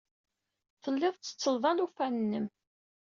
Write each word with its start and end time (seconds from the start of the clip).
Telliḍ 0.83 1.15
tettettleḍ 1.15 1.63
alufan-nnem. 1.71 2.47